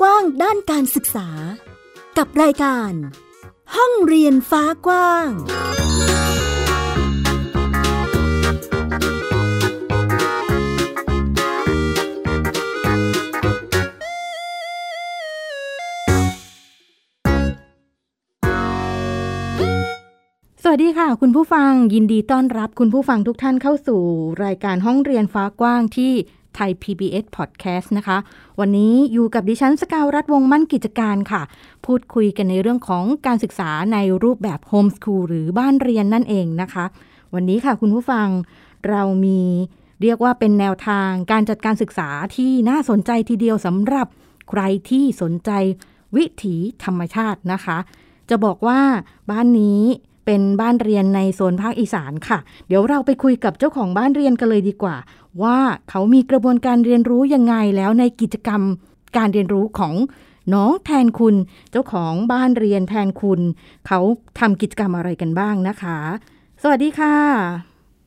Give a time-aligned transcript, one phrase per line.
[0.00, 1.28] กว้างด้านการศึกษา
[2.18, 2.92] กับรายการ
[3.76, 5.28] ห้องเรียนฟ้ากว้าง
[20.62, 24.02] สวัสดีค่ะ คุณผู้ฟังยินดีต้อนรับคุณผู้ฟังทุกท่านเข้าสู่
[24.44, 26.12] รายการห้องเรียนฟ้ากว้างที่
[26.54, 28.18] ไทย PBS Podcast นะคะ
[28.60, 31.42] วันนี้อยู่กับดิฉันสกาวรัฐวงมั่นกิจการค่ะ
[31.86, 36.84] พูดคุยกันในเรื่องของการศึกษาในรูปแบบโฮมส o ูลหรือบ้านเรียนนั่นเองนะคะ
[37.34, 38.28] วันนี้ค่ะคุณผู้ฟัง
[38.88, 39.40] เรามี
[40.02, 44.06] เรียกว่าเป็นแนวทางการจัดการศึกษาที่น่าสนใจทีเดียวสำหรับ
[44.50, 45.50] ใครที่สนใจ
[46.16, 47.78] วิถีธรรมชาตินะคะ
[48.30, 48.80] จะบอกว่า
[49.30, 49.82] บ้านนี้
[50.32, 54.96] เป็นบ้านเรียนในโซนภาคอีสานค่ะ เดี๋ยวเราไปคุยกับเจ้าของบ้านเรียนกันเลยดีกว่า
[55.42, 55.58] ว่า
[55.90, 58.62] เขามีกระบวนการเรียนรู้ยังไงแล้วในกิจกรรม
[59.16, 59.94] การเรียนรู้ของ
[60.54, 61.34] น้องแทนคุณ
[61.70, 63.40] เจ้าของบ้านเรียนแทนคุณ
[63.86, 64.00] เขา
[64.38, 65.98] ทำกิจกรรมอะไรกันบ้างนะคะ
[66.62, 67.16] สวัสดีค่ะ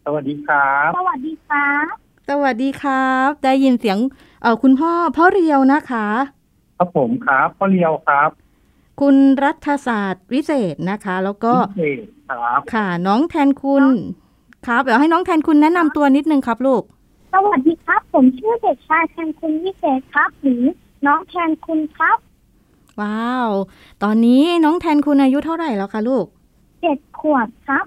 [0.06, 1.86] สวัสดีครับ สวัสดีครับ
[2.30, 3.98] สวัสดีครับ ได้ยินเสียง
[4.42, 6.08] เออคุณพ่อพ่อเรียวนะคะ
[6.78, 8.30] ครับผมครับพ่อเลียวครับ
[9.02, 13.84] คุณรัฐศาสตร์วิเศษนะคะ แล้วก็พิเศษครับค่ะ น้องแทนคุณ
[14.68, 16.84] ครับเดี๋ยวให้น้องแทนคุณแนะนำตัวนิดนึงครับลูก
[17.34, 20.64] สวัสดีครับ ผมชื่อเด็กชายแทนคุณวิเศษครับ หรือ
[21.08, 22.18] น้องแทนคุณครับ
[23.02, 23.50] ว้าว
[24.04, 26.26] ตอนนี้น้องแทนคุณอายุเท่าไหร่แล้วคะลูก
[26.82, 27.86] เจ็ดขวบครับ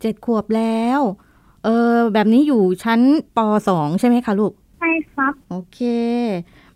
[0.00, 1.00] เจ็ดขวบแล้ว
[1.64, 3.00] เออแบบนี้อยู่ชั้น
[3.36, 5.80] ปสองใช่ไหมคะลูก ใช่ครับ โอเค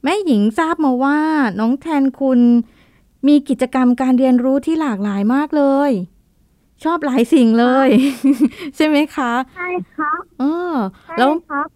[0.02, 1.18] แม่หญิงทราบมาว่า
[1.60, 2.40] น้องแทนคุณ
[3.26, 5.92] มีกิจกรรมการเรียนรู้ที่หลากหลายมากเลย
[6.84, 7.88] ชอบหลายสิ่งเลย
[8.76, 11.66] ใช่ไหมคะใช่ครับเออใช่แล้วครับ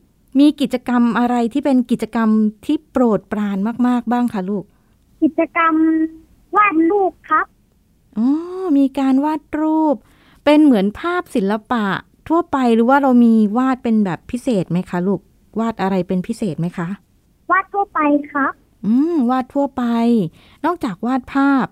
[0.40, 2.28] มีกิจกรรมอะไรที่เป็นกิจกรรม
[2.66, 4.64] ที่โปรดปรานมาก ๆ บ้างคะลูก
[5.22, 5.74] กิจกรรม
[6.56, 7.46] วาดรูปครับ
[8.18, 8.28] อ๋อ
[8.78, 9.96] มีการวาดรูป
[10.44, 11.86] เป็นเหมือนภาพศิลปะ
[12.28, 15.20] ทั่วไปหรือว่าเรามีวาดเป็นแบบพิเศษไหมคะ ลูก
[15.60, 16.88] วาดอะไรเป็นพิเศษไหมคะ
[17.50, 17.98] วาดทั่วไป
[18.32, 18.52] ครับ
[18.84, 19.82] อืมวาดทั่วไป
[20.64, 21.66] นอกจากวาดภาพ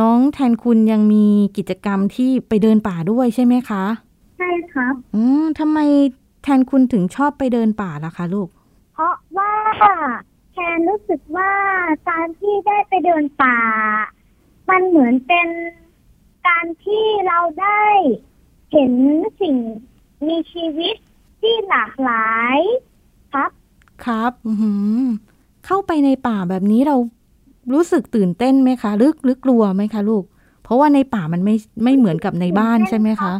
[0.00, 3.84] น้องแทนคุณยังมีกิจกรรมที่ไปเดินป่าด้วยใช่ไหมคะ
[4.38, 5.78] ใช่ครับอืมทำไม
[6.42, 8.48] แทนคุณถึงชอบไปเดินป่าล่ะคะลูก
[8.94, 9.52] เพราะว่า
[10.52, 11.52] แทนรู้สึกว่า
[12.08, 13.58] การที่ได้ไปเดินป่า
[14.70, 15.48] มันเหมือนเป็น
[16.48, 17.82] การที่เราได้
[18.72, 18.92] เห็น
[19.40, 19.56] สิ่ง
[20.26, 20.96] มีชีวิต
[21.40, 22.58] ที่หลากหลาย
[23.32, 23.50] ครับ
[24.04, 25.02] ครับ อือหือ
[25.66, 26.96] เข้าไปในป่าแบบนี้เรา
[27.72, 30.24] รู้สึกตื่นเต้นไหมคะหรือหรือกลัวไหมคะลูก
[30.62, 33.38] เพราะว่าในป่ามันไม่ไม่เหมือนกับในบ้านตื่นเต้นใช่ไหมครัคะบ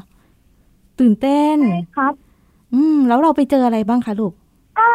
[1.01, 2.15] ตื่นเต้นใช่ครับ
[2.75, 4.33] อืม แล้วเราไปเจออะไรบ้างคะลูก
[4.79, 4.89] ก็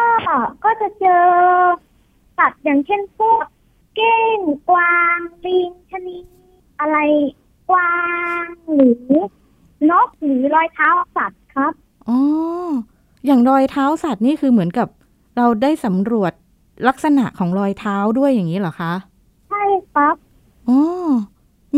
[0.64, 1.24] ก็จะเจอ
[2.38, 3.44] สัตว์อย่างเช่นพวก
[3.96, 6.18] เก้งกวางลิงชะนี
[6.80, 6.96] อะไร
[7.70, 7.94] กวา
[8.44, 9.12] งหรือ
[9.90, 11.72] นกหรือรอยเท้าสัตว์ครับ
[12.08, 12.18] อ๋อ
[13.26, 14.88] อย่างรอยเท้าสัตว์นี่คือเหมือนกับ
[15.36, 16.32] เราได้สำรวจ
[16.86, 18.92] ลักษณะของรอยเท้าด้วยอย่างนี้เหรอคะ
[19.48, 19.62] ใช่
[19.92, 20.14] ครับ
[20.68, 21.10] อ๋อ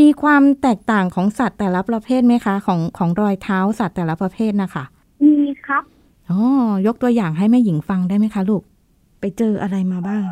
[0.00, 4.84] มีความแตกต่างของสัตว์แต่ละประเภทไหมคะ ของของรอยเท้าสัตว์แต่ละประเภทนะคะ
[5.24, 5.82] มีครับ
[6.30, 6.40] อ๋อ
[6.86, 8.62] ยกตัวอย่างให้แม่หญิงฟังได้ไหมคะลูก
[9.20, 10.22] ไปเจออะไรมาบ้าง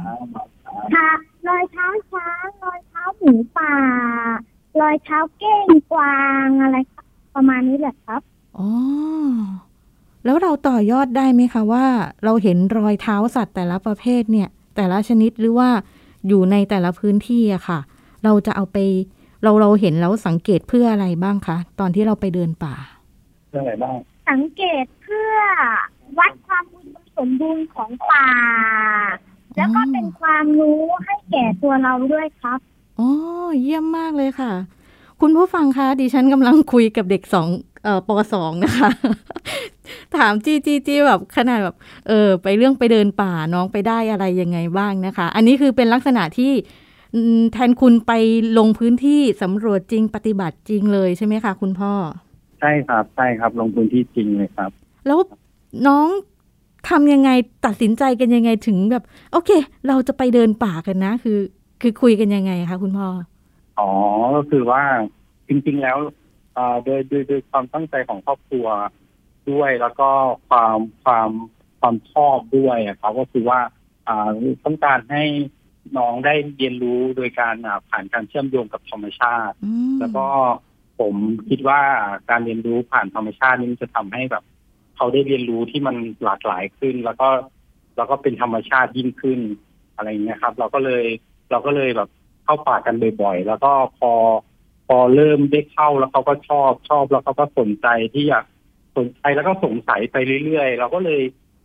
[0.94, 1.10] ค่ะ
[1.48, 3.74] รอยเท้าช้างรอยเท้าหมูป่า
[4.80, 7.04] รอยเท้าเก้งกวางอะไรครับ
[7.34, 8.20] ประมาณนี้แหละครับ
[8.58, 8.68] อ๋อ
[10.24, 11.86] แล้วเราต่อยอดได้ไหมคะว่า
[12.24, 14.48] เราเห็นรอยเท้าสัตว์แต่ละประเภทเนี่ย
[14.78, 15.71] แต่ละชนิดหรือว่า
[16.28, 17.78] อยู่ในแต่ละพื้นที่อะค่ะ
[18.25, 18.77] เราจะเอาไป
[19.43, 22.75] เราเราเห็นแล้วสังเกตเพื่ออะไรบ้างคะตอนที่เราไปเดินป่า
[23.50, 23.97] เรื่องอะไรบ้าง
[24.31, 25.37] สังเกตเพื่อ
[26.19, 28.28] วัดความอุดมสมบูรณ์ของป่า
[29.56, 32.59] แล้วก็เป็นความรู้ให้แก่ตัวเราด้วยครับ
[32.99, 33.10] อ๋อ
[33.62, 34.53] เยี่ยมมากเลยค่ะ
[35.21, 37.49] คุณผู้ฟังคะดิฉันกำลังคุยกับเด็กสอง
[37.84, 38.91] เอ่อปสองนะคะ
[40.18, 41.76] ถามจี้จี้จี้แบบขนาดแบบ
[42.09, 46.53] เออไปเรื่องไปเดินป่าน้องไปได้อะไรยังไงบ้างนะคะ อันนี้คือเป็นลักษณะที่
[47.15, 48.12] อืมแทนคุณไป
[48.59, 51.92] ลงพื้นที่สำรวจจริงปฏิบัติจริงเลยใช่ไหมคะคุณพ่อ
[52.60, 54.70] ใช่ครับใช่ครับ ลงพื้นที่จริงเลยครับ
[55.06, 55.18] แล้ว
[55.86, 56.06] น้อง
[56.88, 57.30] ทำยังไง
[57.66, 59.50] ตัดสินใจกันยังไงถึงแบบ โอเค
[59.88, 61.38] เราจะไปเดินป่ากันนะ คือ
[61.82, 63.09] คือคุยกันยังไงคะคุณพ่อ
[63.78, 63.91] อ๋อ
[64.36, 64.82] ก็คือว่า
[65.48, 65.97] จริง ๆ แล้ว
[66.54, 68.66] เอ่อโดยโดยโดยความตั้งใจของครอบครัว
[69.50, 70.10] ด้วย แล้วก็
[70.48, 71.30] ความความ
[71.80, 73.60] ความชอบด้วยอะครับก็คือว่า
[74.09, 74.30] อ่า
[74.65, 75.24] ต้องการให้
[75.97, 80.27] น้องได้เรียนรู้โดยการอ่าผ่านการเชื่อมโยงกับธรรมชาติอืมแล้วก็
[81.00, 81.15] ผม
[81.48, 81.80] คิดว่า
[82.30, 84.45] การเรียนรู้ผ่านธรรมชาตินี่มันจะทำให้แบบ
[84.97, 87.28] เขาได้เรียนรู้ที่มันหลากหลายขึ้น แล้วก็
[87.97, 89.41] แล้วก็เป็นธรรมชาติยิ่งขึ้น
[89.97, 91.04] อะไรอย่างเงี้ยครับ เราก็เลย
[91.50, 92.09] เราก็เลยแบบ
[92.45, 94.12] เข้าป่ากันบ่อยๆแล้วก็พอ
[94.89, 98.45] พอเริ่มได้เข้าแล้วเขาก็ชอบชอบแล้วเขาก็สนใจที่อยาก
[98.96, 101.22] สนใจแล้วก็สงสัยไปเรื่อยๆ เราก็เลย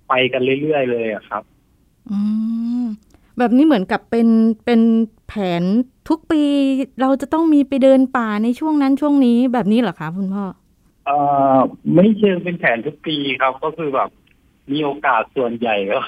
[0.10, 1.44] ไปกันเรื่อยๆ เลยอะครับ
[2.10, 2.20] อื
[2.82, 2.84] ม
[3.38, 4.28] แบบนี้เหมือนกับเป็น
[4.66, 4.82] เป็น
[5.28, 5.64] แผน
[6.10, 6.44] ทุกปี
[7.02, 10.46] เราจะต้องมีไปเดินป่าในช่วงนั้นช่วงนี้แบบนี้เหรอคะคุณพ่อ
[11.06, 11.18] เอ่
[11.58, 11.60] อ
[11.96, 14.10] ไม่เชิงเป็นแผนทุกปีครับก็คือแบบ
[14.72, 16.00] มีโอกาสส่วนใหญ่ก็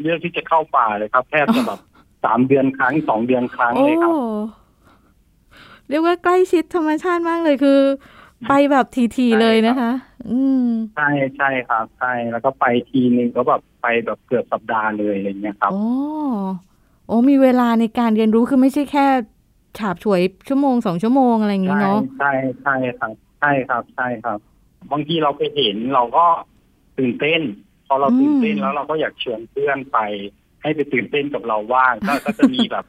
[0.00, 1.80] เลือกที่จะเข้าป่าเลยครับแทบจะแบบ
[2.24, 4.12] สามเดือนครั้งสองเดือนครั้งโอ้เลยครับ
[5.88, 7.80] เรียกว่าใกล้ชิดธรรมชาติมากเลยคือ
[8.48, 9.92] ไปแบบทีๆเลยนะคะ
[10.30, 10.66] อืม
[10.96, 15.82] ใช่ใช่ครับใช่แล้วก็ไปทีนึงก็แบบไปแบบเกือบสัปดาห์เลยอะไรเงี้ยครับโอ้
[17.06, 19.06] โอ้มีเวลาในการเรียนรู้คือไม่ใช่แค่
[19.78, 22.32] ฉาบฉวยชั่วโมงสองชั่วโมงอะไรอย่างนี้ใช่เนาะใช่
[22.62, 24.38] ใช่ครับใช่ครับใช่ครับ
[24.92, 26.26] บางทีเราไปเห็นเราก็
[26.98, 27.40] ตื่นเต้น
[27.86, 29.98] พอเราตื่นเต้นแล้วเราก็อยากชวนเพื่อนไป
[30.62, 32.84] ให้ไปตื่นเต้นกับเราว่างก็ก็จะมีแบบ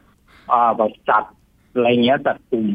[0.51, 1.23] อ่าแบบจัด
[1.73, 2.67] อะไรเงี้ยจัดกลุ่ม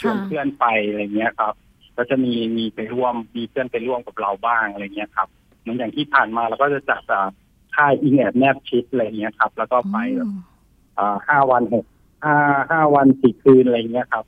[0.00, 1.54] ชวนเพื่อนไปอะไรเงี้ยครับ
[1.96, 5.28] ก็จะมีมีไปร่วมมีเพื่อนไปร่วมกับเราบ้างอะไรเงี้ยครับ
[5.60, 7.28] เหมือนอย่างที่ผ่านมาเราก็จะจัดอ่า
[7.74, 10.34] ค่ายอิงแอบแนบชิดอะไรเงี้ยครับ แล้วก็ไปแบบอืม
[10.98, 11.84] อ่าห้าวันหก
[12.24, 12.34] ห้า
[12.70, 14.24] ห้าวันสี่คืนอะไรเงี้ยครับ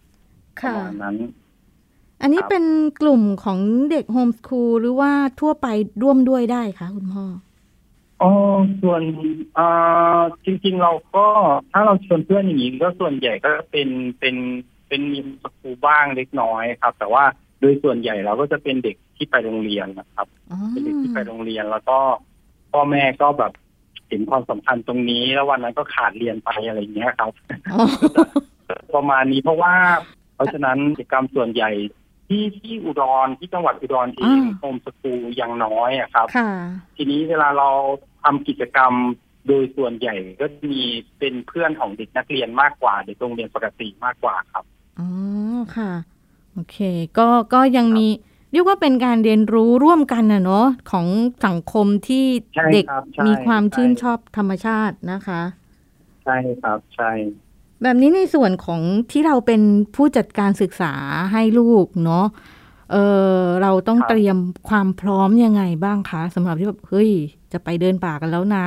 [0.62, 1.16] ประค่ะมาณนั้น
[2.20, 2.64] อันนี้ครับเป็น
[3.00, 3.58] กลุ่มของ
[3.90, 5.66] เด็กโฮมสคูลหรือว่าทั่วไป
[6.02, 7.24] ร่วมด้วยได้คะคุณพ่อ
[8.22, 8.30] อ๋อ
[8.82, 9.02] ส่วน
[9.58, 11.26] อ่าจริง ๆ เราก็
[11.72, 14.36] ถ้าเราชวนเพื่อนอย่างนี้ก็ส่วนใหญ่ก็เป็นเป็น
[14.88, 17.24] เป็นมีสกูลบ้างเล็กน้อยครับ แต่ว่า
[17.60, 21.98] โดยส่วนใหญ่เราก็จะเป็นเด็กที่ไปโรงเรียนนะครับอ๋อเป็นเด็กที่ไปโรงเรียนแล้วก็
[22.72, 23.52] พ่อแม่ก็แบบ
[24.08, 27.32] เห็นความสำคัญตรงนี้ แล้ววันนั้นก็ขาดเรียนไปอะไรอย่างเงี้ยครับ
[27.72, 27.86] อ๋อ
[28.94, 29.74] ประมาณนี้เพราะว่า
[30.34, 31.70] เพราะฉะนั้นกิจกรรมส่วนใหญ่
[32.28, 36.50] ที่ที่อุดรที่จังหวัดอุดรเองโฮมสกูลยังน้อยอะครับค่ะ
[36.96, 37.68] ทีนี้เวลาเรา
[38.22, 38.92] ทำกิจกรรม
[39.46, 40.82] โดยส่วนใหญ่ก็มี
[41.18, 44.64] เป็นเพื่อนของเด็กนักเรียนมากกว่าเด็กโรงเรียนปกติมากกว่าครับ
[44.98, 45.08] อ๋อ
[45.76, 45.90] ค่ะ
[46.56, 46.78] โอเค
[47.18, 48.06] ก็ก็ยังมี
[48.52, 51.06] เรียกว่าเป็นการเรียนรู้ร่วมกันนะเนาะของ
[51.46, 52.24] สังคมที่
[52.54, 55.42] ใช่เด็กครับใช่มีความใช่ชื่นชอบธรรมชาตินะคะ
[56.24, 57.10] ใช่ครับใช่
[57.82, 58.80] แบบนี้ในส่วนของ
[59.10, 59.62] ที่เราเป็น
[59.94, 60.92] ผู้จัดการศึกษา
[61.32, 62.26] ให้ลูกเนาะ
[62.92, 62.96] เอ
[63.36, 64.36] อเราต้องเตรียม
[64.68, 67.10] ความพร้อมยังไงบ้างคะสำหรับที่แบบเฮ้ย
[67.52, 68.66] จะไปเดินป่ากันแล้วนะ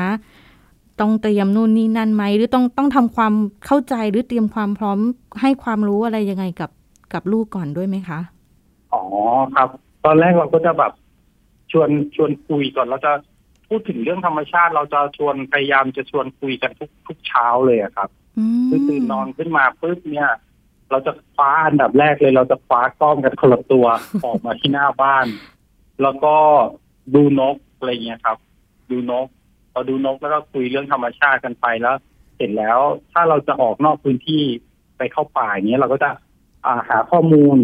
[0.99, 3.33] ต้องเตรียมนู่นนี่นั่นไหมหรือต้องต้องทำความ
[3.65, 4.97] เข้าใจหรือเตรียมความพร้อม
[5.41, 6.69] ให้ความรู้อะไรยังไงกับ
[7.13, 8.19] กับลูกก่อนด้วยไหมคะ
[8.93, 9.03] อ๋อ
[9.55, 9.69] ครับ
[10.05, 10.93] ตอนแรกเราก็จะแบบ
[11.71, 13.11] ชวนชวนคุยก่อนเราจะ
[13.67, 20.29] พูดถึงเรื่องธรรมชาติ เราจะชวนพยายามจะชวนคุยกันทุกทุกเช้าเลยอะครับอืมคือตื่นนอนขึ้นมาปุ๊บเนี่ย
[20.91, 23.87] เราจะคว้าอันดับแรกเลย เราจะคว้ากล้องกันคนละตัว
[24.25, 25.25] ออกมาที่หน้าบ้าน
[26.01, 26.35] แล้วก็
[27.15, 28.37] ดูนกอะไรเงี้ยครับ
[28.91, 29.27] ดูนก
[29.73, 31.95] พอดูนกแล้วก็คุยเรื่องธรรมชาติกันไปแล้ว
[32.35, 32.79] เสร็จแล้ว
[33.11, 34.43] ถ้าเราจะออกนอกพื้นที่
[34.97, 36.19] ไปเข้าป่าอย่างเงี้ยเราก็จะอ่า
[36.89, 37.57] หาข้อมูล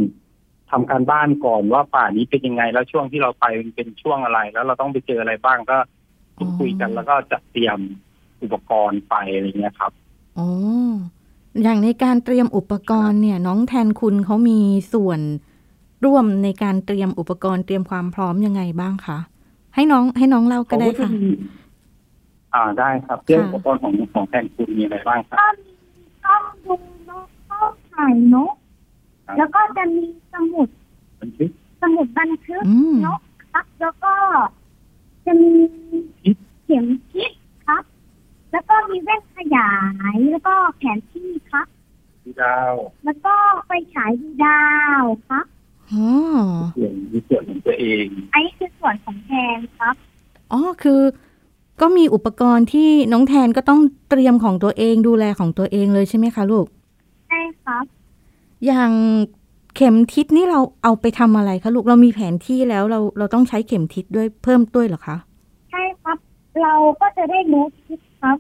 [0.72, 5.78] ทำการบ้านก่อนว่าป่านี้เป็นยังไง แล้วช่วงที่เราไปมันเป็นช่วงอะไร แล้วเราต้องไปเจออะไรบ้างก็
[6.60, 7.78] คุยกันแล้วก็จัดเตรียม
[8.44, 9.92] อุปกรณ์ไปอะไรเงี้ยครับ
[10.38, 10.48] อ๋อ
[11.64, 14.60] อย่างในการเตรียมอุปกรณ์เนี่ย น้องแทนคุณเขามี
[14.94, 15.20] ส่วน
[16.06, 19.18] ร่วมในการเตรียมอุปกรณ์เตรียมความพร้อมยังไงบ้างคะ
[19.76, 21.10] ให้น้องให้น้องเล่าก็ได้ค่ะ
[22.54, 25.72] อ่าได้ครับเรื่องอุปกรณ์ของของแทนคุณมีอะไรบ้างครับก็มี
[26.26, 26.76] กล้องดู
[27.10, 28.65] นกกล้องถ่ายนกครับ
[29.38, 30.68] แล้วก็จะมีสมุด
[31.22, 31.52] บันทึก
[31.82, 33.22] สมุดบันทึกอืมนก
[33.54, 34.14] ครับ แล้วก็
[35.26, 35.52] จะมี
[36.66, 37.32] เข็มทิศ
[37.68, 37.84] ครับ
[38.52, 39.72] แล้วก็มีแว่นขยา
[40.14, 41.68] ย แล้วก็แผนที่ครับ
[42.24, 43.34] ดูดาว แล้วก็
[43.66, 44.66] ไฟฉายดูดา
[45.02, 45.46] วครับ
[45.92, 46.08] อ๋อ
[46.78, 49.96] ส่วนมีส่วนของตัวเองอันนี้คือส่วนของแทนครับ
[50.52, 51.02] อ๋อคือ
[51.82, 56.66] ก็มีอุปกรณ์ที่น้องแทนก็ต้องเตรียมของตัวเองดูแลของตัวเองเลยใช่ไหมคะลูก
[57.28, 57.86] ใช่ครับ
[58.66, 58.92] อย่าง
[59.76, 65.18] เข็มทิศนี่เราเอาไปทำอะไรคะลูกเรามีแผนที่แล้วเราเราต้องใช้เข็มทิศด้วยเพิ่มด้วยเหรอคะ
[65.72, 66.18] ใช่ครับ
[66.64, 68.38] เราก็จะได้รู้ทิศครับ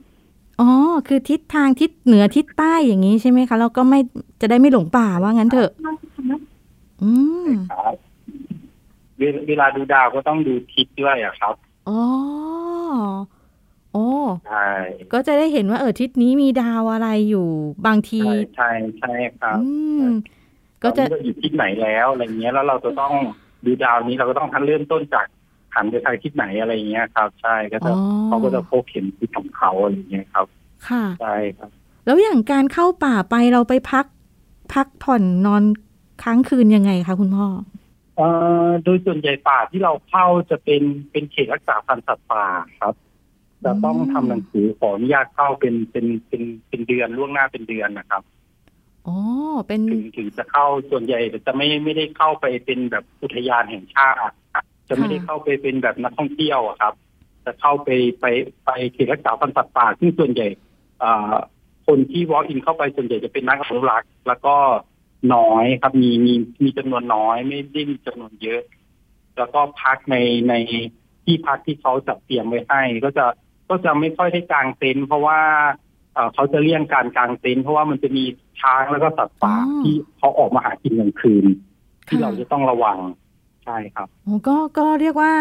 [0.62, 0.72] อ๋อ
[1.08, 4.00] คือทิศทางทิศเหนือทิศใต้อย่างนี้ใช่ไหมคะเราก็ไม่
[4.42, 5.72] จะได้ไม่หลงป่าว่างั้นเถอะ
[7.02, 7.12] อื
[7.46, 7.96] มครับ
[9.18, 11.56] เวลเวลาดูดาวก็ต้องดูทิศด้วยอะครับ
[11.88, 12.00] อ๋อ
[13.96, 14.10] โอ้
[14.48, 14.70] ใช่
[15.14, 17.48] ก็จะได้เห็นว่าเออทิศนี้มีดาวอะไรอยู่
[17.88, 19.70] บางทีใช่ใช่ใช่ครับอื
[20.02, 20.06] ม
[20.84, 23.14] ก็จะตอนนี้เราอยู่ทิศไหนแล้วอะไรเงี้ยแล้วเราจะต้อง
[23.66, 25.25] ดูดาวนี้เราก็ต้องทันเริ่มต้นจาก
[25.75, 30.46] หันไปทางทิศไหนอะไรเงี้ยครับ ใช่ก็จะอ๋อเขาก็จะพกเข็มทิศของเขาอะไรเงี้ยครับ
[30.88, 31.70] ค่ะใช่ครับ
[32.06, 34.06] แล้วอย่างการเข้าป่าไปเราไปพัก
[34.74, 35.64] พักผ่อนนอน
[36.24, 37.48] ค้างคืนยังไงคะคุณพ่อ
[38.18, 38.28] เอ่
[38.68, 42.46] อโดยส่วนใหญ่ป่าที่เราเข้าจะเป็นเป็นเขตรักษาพันธุ์สัตว์ป่า
[42.82, 42.94] ครับ
[43.66, 48.24] จะต้องอืมทำหนังสือขออนุญาตเข้าเป็นเป็นเป็นเป็นเดือนล่วงหน้าเป็นเดือนนะครับ
[49.08, 49.18] อ๋อ
[49.68, 54.18] เป็นถึงถึงจะเข้าส่วนใหญ่จะไม่ไม่ได้เข้าไปเป็นแบบอุทยานแห่งชาติ
[54.54, 56.94] ครับจะไม่ได้เข้าไปเป็นแบบนักท่องเที่ยวอะครับ
[57.46, 58.26] จะเข้าไปไป
[58.66, 60.48] ไปเขตรักษาพันธุ์สัตว์ป่าซึ่งส่วนใหญ่
[61.04, 61.34] อ่า
[61.88, 64.56] คนที่ walk in เข้าไปส่วนใหญ่จะเป็นนักอนุรักษ์แล้วก็
[65.36, 68.62] น้อยครับมีมีมีจำนวนน้อยไม่ได้มีจำนวนเยอะ
[69.38, 70.16] แล้วก็พักใน
[70.50, 70.54] ใน
[71.26, 73.26] ที่พักที่เขาจัดเตรียมไว้ให้ ก็จะ
[73.70, 75.40] ก็จะไม่ค่อยได้กางเต็นท์เพราะว่า
[76.14, 78.24] เอ่อเขาจะเลี่ยงการกางเต็นท์เพราะว่ามันจะมี
[78.62, 81.46] ช้างแล้วก็สัตว์ป่าอ๋อที่เขาออกมาหากินกลางคืน
[82.08, 82.98] ที่ค่ะเราจะต้องระวัง
[83.66, 85.34] ใช่ครับโอ้ก็ก็เรียกว่า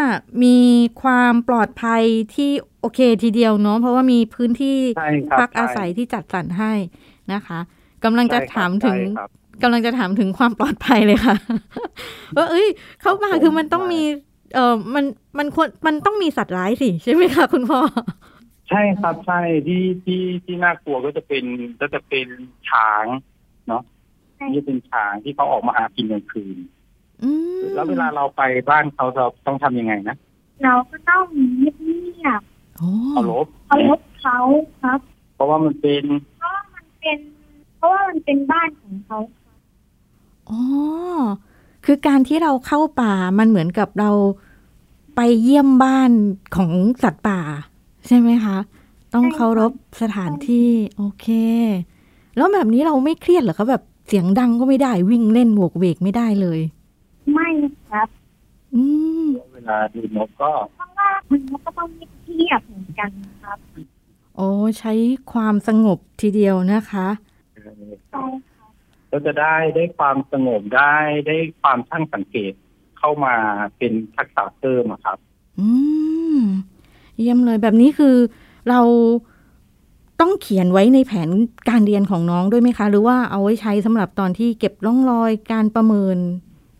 [0.43, 0.57] มี
[1.01, 2.03] ความปลอดภัย
[2.35, 2.51] ที่
[2.81, 6.71] โอเคทีเดียวเนาะเพราะว่ามีพื้นที่ใช่ครับพักอาศัยใช่ที่จัดสรรให้
[7.33, 7.59] นะคะ
[8.03, 9.29] กำลังจะใช่ครับถามถึงใช่ครับ
[9.63, 11.35] กำลังจะถามถึงความปลอดภัยเลยค่ะ
[12.35, 12.67] ว่าเอ้ย
[13.01, 14.01] เข้ามาครับผมคือมันต้องมี
[14.53, 15.05] เออมัน
[15.37, 17.79] มันควรมันต้องมีสัตว์ร้ายสิใช่ไหมคะคุณพ่อ
[18.69, 21.43] ใช่ครับใช่ที่ที่ที่น่ากลัวก็จะเป็น
[21.81, 22.27] ก็จะเป็น
[22.69, 23.05] ช้าง
[23.67, 23.81] เนาะ
[24.37, 26.57] ใช่ที่เป็นช้างที่เขาออกมาหากินกลางคืน
[27.23, 30.15] อืมแล้วเวลาเราไปบ้านเขาเราต้องทำยังไงนะ
[30.63, 31.23] เราก็ต้อง
[31.57, 31.69] เงี
[32.25, 32.41] ยบ
[32.77, 34.39] โอ้เคารพๆเคารพเขา
[34.83, 34.99] ครับ
[35.35, 36.03] เพราะว่ามันเป็น
[36.37, 37.19] เพราะว่ามันเป็น
[37.77, 39.19] เพราะว่ามันเป็นบ้านของเขา
[40.49, 40.61] อ๋อ
[41.85, 44.11] คือการที่เราเข้าป่ามันเหมือนกับเรา
[45.15, 46.11] ไปเยี่ยมบ้าน
[46.55, 46.71] ของ
[47.03, 47.39] สัตว์ป่า
[48.07, 48.57] ใช่ไหมคะ
[49.13, 51.27] ต้องเคารพสถานที่โอเค
[52.37, 56.59] แล้วแบบนี้เราไม่เครียดเหรอคะแบบเสียงดังก็ไม่ได้วิ่งเล่นโวกเวกไม่ได้เลย
[57.33, 57.49] ไม่
[57.89, 58.07] ครับ
[58.75, 58.81] อื
[59.25, 61.87] มเวลาดูนกก็เพราะว่ามันก็ต้อง
[62.25, 63.09] เงียบๆเหมือนกัน
[63.43, 63.57] ครับ
[64.35, 64.49] โอ้
[64.79, 64.93] ใช้
[65.31, 67.07] ความสงบทีเดียวนะคะ
[67.53, 68.23] เอ่อใช่
[69.17, 70.95] ก็จะได้ได้ความสงบได้
[71.27, 72.53] ได้ความช่างสังเกต
[72.99, 73.35] เข้ามา
[73.77, 75.17] เป็นทักษะเพิ่มอะครับ
[75.59, 75.67] อื
[76.37, 76.39] ม
[77.17, 78.15] เยี่ยมเลยแบบนี้คือ
[78.69, 78.81] เรา
[80.21, 81.29] ต้องเขียนไว้ในแผน
[81.69, 86.17] การเรียนของน้องด้วยไหมคะ หรือว่าเอาไว้ใช้สำหรับตอนที่เก็บร่องรอยการประเมิน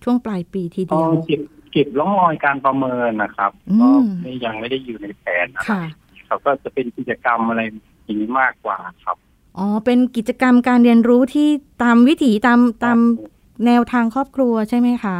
[0.03, 3.89] ช่วงปลายปีทีก็เดียวเก็บเก็บร่องรอยการประเมินนะครับอืมก็
[4.21, 5.81] ไม่ยังไม่ได้อยู่ในแผนอะไรค่ะ
[6.27, 7.61] ครับก็จะเป็นกิจกรรมอะไร
[8.03, 9.17] อย่างนี้มากกว่าครับ
[9.57, 11.47] อ๋อ เป็นกิจกรรมการเรียนรู้ที่
[11.83, 12.99] ตามวิถีตามตาม
[13.65, 15.17] แนวทางครอบครัวใช่ไหมคะ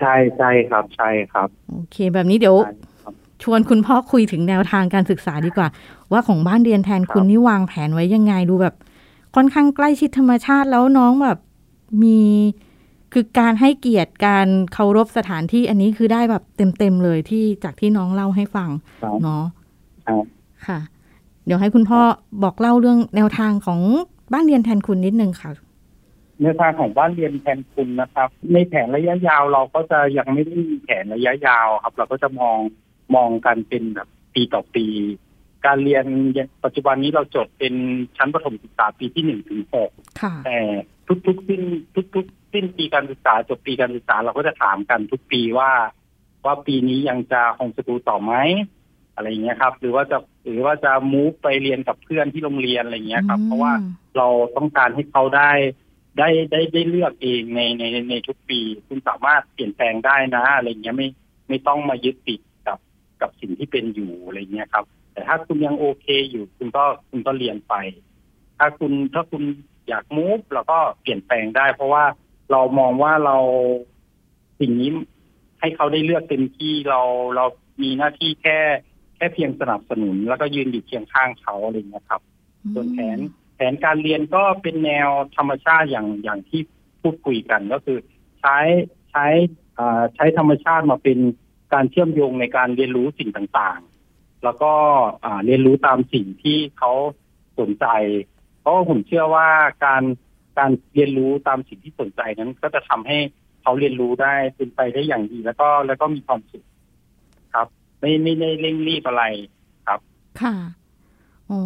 [0.00, 5.68] ใช่ใช่ครับใช่ครับ โอเค แบบนี้เดี๋ยวใช่ครับชวนคุณพ่อคุยถึงแนวทางการศึกษาดีกว่า
[6.12, 8.74] ว่าของบ้านเรียนแทนคุณครับนี่วางแผนไว้ยังไงดูแบบ
[9.34, 11.38] ค่อนข้างใกล้ชิดธรรมชาติแล้วน้องแบบ
[12.02, 12.20] มี
[13.12, 18.70] คือการให้เกียรติการเคารพสถานที่อันนี้คือได้แบบเต็มๆเลยที่จากที่น้องเล่าให้ฟัง
[19.02, 19.44] ครับเนาะ
[20.06, 20.24] ครับ
[20.66, 20.78] ค่ะ
[21.46, 22.00] เดี๋ยวให้คุณพ่อ
[22.42, 23.80] บอกเล่าเรื่องแนวทางของ
[24.32, 25.50] บ้านเรียนแทนคุณนิดนึงค่ะ
[26.38, 32.58] เนื้อทางของบ้านเรียนแทนคุณนะครับ ในแผนระยะยาวเราก็จะยังไม่ได้มีแผนระยะยาวครับ เราก็จะมอง
[33.14, 34.86] มองกันเป็นแบบปีต่อปี
[35.66, 36.04] การเรียน
[36.64, 37.74] ปัจจุบันนี้เราจดเป็น
[38.16, 40.58] ชั้นประถมศึกษาปีที่หนึ่งถึงหกค่ะแต่
[41.26, 41.62] ทุกๆสิ้น
[42.14, 45.70] ทุกๆสิ้นปีการศึกษาจบปีการศึกษาเราก็จะถามกันทุกปีว่า
[46.44, 48.32] ว่าปีนี้ยังจะโฮมสกูลต่อไหม
[49.14, 53.72] อะไรอย่างเงี้ยครับ หรือว่าจะหรือว่าจะมูฟไปเรียนกับเพื่อนที่โรงเรียนอะไรอย่างเงี้ยครับ เพราะว่า
[54.16, 55.50] เราต้องการให้เขาได้
[56.18, 61.08] ได้ได้ได้เลือกเองในในในในทุกปี คุณสามารถเปลี่ยนแปลงได้นะอะไรเงี้ยไม่
[61.48, 62.78] ไม่ต้องมายึดติดกับ
[63.20, 67.74] กับสิ่งที่เป็นอยู่อะไรเงี้ยครับ แต่ถ้าคุณยังโอเคอยู่ คุณก็คุณก็เรียนไป
[68.58, 69.42] ถ้าคุณถ้าคุณ
[69.88, 72.04] อยากมูฟเราก็เปลี่ยนแปลงได้ เพราะว่า
[72.50, 73.36] เรามองว่าเรา
[74.60, 74.90] สิ่งนี้
[75.60, 77.00] ให้เขาได้เลือกเต็มที่เรา
[77.36, 77.44] เรา
[77.82, 78.58] มีหน้าที่แค่
[78.93, 82.22] แค่เพียงสนับสนุน แล้วก็ยืนอยู่เคียงข้างเขาอะไรอย่างเงี้ยครับ
[82.74, 83.18] ส่วนแผน
[83.56, 86.60] แผนการเรียนก็เป็นแนวธรรมชาติอย่างอย่างที่
[87.02, 87.98] พูดคุยกันก็คือ
[88.40, 88.58] ใช้
[89.10, 89.26] ใช้
[89.78, 91.18] อ่าใช้ธรรมชาติมาเป็น
[91.74, 94.72] การเชื่อมโยงในการเรียนรู้สิ่งต่างๆ แล้วก็
[95.24, 96.92] อ่าเรียนรู้ตามสิ่งที่เขา
[97.58, 97.86] สนใจ
[98.60, 99.48] เพราะว่าผมเชื่อว่า
[99.84, 100.02] การ
[100.58, 103.18] การเรียนรู้ตามสิ่งที่สนใจนั้น ก็จะทำให้
[103.62, 106.73] เขาเรียนรู้ได้เป็นไปได้อย่างดี แล้วก็แล้วก็มีความสุขครับ
[108.04, 109.24] ไม่ไม่ได้เร่งรีบอะไร
[110.40, 110.56] ค่ะ
[111.48, 111.60] โอ้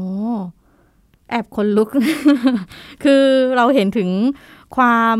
[1.30, 1.88] แอบคนลุก
[3.04, 3.23] คือ
[3.57, 4.11] เราเห็นถึง
[4.76, 5.18] ความ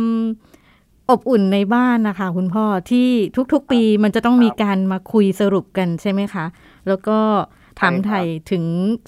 [1.11, 3.09] อบอุ่นในบ้านนะคะ คุณพ่อที่
[3.53, 6.45] ทุกๆปีมันจะต้องมีการมาคุยสรุปกันใช่ไหมคะ
[6.89, 7.19] แล้วก็
[7.81, 8.21] ถามใช่ครับไถ่
[8.51, 8.65] ถึง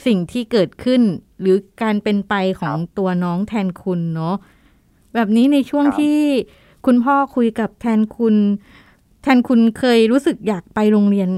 [0.06, 1.02] สิ่งที่เกิดขึ้น
[1.40, 4.36] หรือการเป็นไปของครับตัวน้องแทนคุณเนาะ
[5.14, 6.18] แบบนี้ในช่วงครับที่
[6.86, 8.34] คุณพ่อคุยกับแทนคุณ
[9.22, 11.28] แทนคุณเคยรู้สึกอยากไปโรงเรียน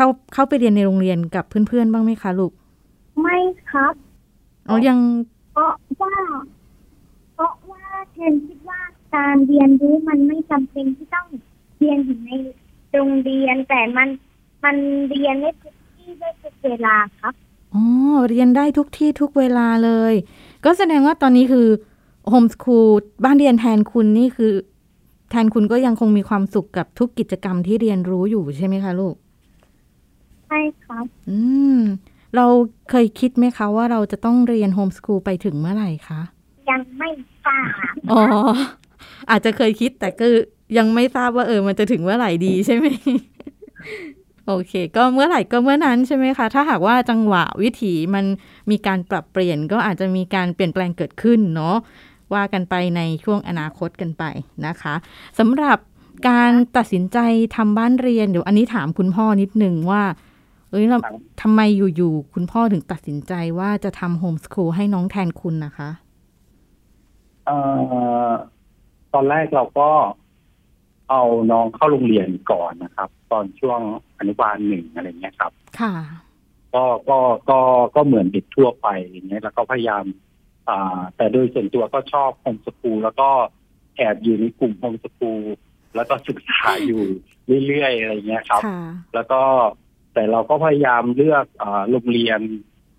[0.00, 2.52] เข้าเข้าไปเรียนในโรงเรียนกับเพื่อนๆบ้างไหมคะลูก
[3.20, 3.36] ไม่
[3.70, 3.94] ครับ
[4.68, 4.98] อ๋อยัง
[5.52, 6.12] เพราะว่า
[7.34, 8.80] เพราะว่าเทนคิดว่า
[9.14, 11.26] การเรียนรู้มันไม่จำเป็นที่ต้อง
[11.78, 12.30] เรียนอยู่ใน
[12.92, 14.08] โรงเรียนแต่มัน
[14.64, 14.76] มัน
[15.08, 17.34] เรียนได้ทุกที่ได้ทุกเวลาครับ
[17.74, 17.84] อ๋อ
[18.28, 20.14] เรียนได้ทุกที่ทุกเวลาเลย
[20.64, 21.66] ก็แสดงว่าตอนนี้คือ
[22.28, 22.88] โฮมสคูล
[23.24, 24.52] บ้านเรียนแทนคุณนี่คือ
[25.30, 29.14] แทนคุณก็ยังคงมีความสุขกับทุกกิจกรรมที่เรียนรู้อยู่ใช่ไหมคะลูก
[30.48, 31.38] ใช่ครับ อื
[31.76, 31.78] ม
[32.36, 32.46] เรา
[32.90, 36.20] เคยคิดไหมคะว่าเราจะต้องเรียนโฮมสคูลไปถึงเมื่อไหร่คะ
[36.70, 37.10] ยังไม่
[37.44, 37.58] ทรา
[37.92, 38.22] บอ๋อ
[39.30, 40.26] อาจจะเคยคิดแต่ก็
[40.78, 42.86] ยังไม่ทราบว่าเออ มันจะถึงเมื่อไหร่ดีใช่ไหม
[44.46, 48.24] โอเค ก็เมื่อไหร่ก็เมื่อนั้นใช่ไหมคะ ถ้าหากว่าจังหวะวิถีมัน
[48.70, 51.76] มีการปรับเปลี่ยนก็อาจจะมีการเปลี่ยนแปลงเกิดขึ้นเนาะ
[52.34, 54.24] ว่ากันไปในช่วงอนาคตกันไป
[54.66, 54.94] นะคะ
[55.38, 55.78] สำหรับ
[56.28, 57.18] การตัดสินใจ
[57.56, 60.02] ทำบ้านเรียนเดี๋ยวอันนี้ถามคุณพ่อนิดนึงว่า
[60.70, 60.98] เอ้ยเรา
[61.42, 61.60] ทำไม
[61.96, 65.90] อยู่ๆคุณพ่อถึงตัดสินใจว่าจะทำโฮมสคูลให้น้องแทนคุณนะคะ
[67.46, 67.58] เอ่
[68.28, 68.30] อ
[69.14, 69.90] ตอนแรกเราก็
[71.10, 73.80] เอาน้องเข้าโรงเรียนก่อนนะครับ ตอนช่วง
[74.18, 75.94] อนุบาลหนึ่งอะไรเงี้ยครับ ค่ะ
[76.74, 77.18] ก็ก็
[77.50, 77.60] ก็
[77.96, 80.04] ก็เหมือนเด็กทั่วไปอย่างเงี้ยแล้วก็พยายาม
[80.68, 83.28] อ่า แต่โดยส่วนตัวก็ชอบโฮมสกูลแล้วก็
[83.96, 85.42] แอบอยู่ในกลุ่มโฮมสกูล
[85.96, 87.02] แล้วก็ศึกษาอยู่
[87.66, 88.80] เรื่อยๆอะไรเงี้ยครับค่ะ
[89.14, 89.40] แล้วก็
[90.18, 91.46] แต่เราก็พยายามเลือก
[91.90, 92.40] โรงเรียน